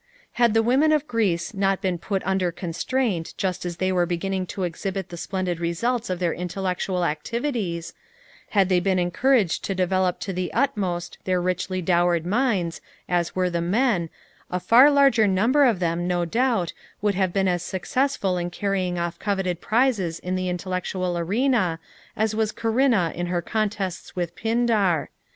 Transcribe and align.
Had 0.41 0.55
the 0.55 0.63
women 0.63 0.91
of 0.91 1.07
Greece 1.07 1.53
not 1.53 1.79
been 1.79 1.99
put 1.99 2.23
under 2.25 2.51
constraint 2.51 3.35
just 3.37 3.67
as 3.67 3.77
they 3.77 3.91
were 3.91 4.07
beginning 4.07 4.47
to 4.47 4.63
exhibit 4.63 5.09
the 5.09 5.15
splendid 5.15 5.59
results 5.59 6.09
of 6.09 6.17
their 6.17 6.33
intellectual 6.33 7.05
activities; 7.05 7.93
had 8.49 8.67
they 8.67 8.79
been 8.79 8.97
encouraged 8.97 9.63
to 9.65 9.75
develop 9.75 10.19
to 10.21 10.33
the 10.33 10.51
utmost 10.55 11.19
their 11.25 11.39
richly 11.39 11.83
dowered 11.83 12.25
minds, 12.25 12.81
as 13.07 13.35
were 13.35 13.47
the 13.51 13.61
men, 13.61 14.09
a 14.49 14.59
far 14.59 14.89
larger 14.89 15.27
number 15.27 15.65
of 15.65 15.77
them, 15.79 16.07
no 16.07 16.25
doubt, 16.25 16.73
would 17.03 17.13
have 17.13 17.31
been 17.31 17.47
as 17.47 17.61
successful 17.61 18.39
in 18.39 18.49
carrying 18.49 18.97
off 18.97 19.19
coveted 19.19 19.61
prizes 19.61 20.17
in 20.17 20.35
the 20.35 20.49
intellectual 20.49 21.15
arena 21.15 21.77
as 22.17 22.33
was 22.33 22.51
Corinna 22.51 23.13
in 23.15 23.27
her 23.27 23.43
contests 23.43 24.15
with 24.15 24.35
Pindar. 24.35 25.09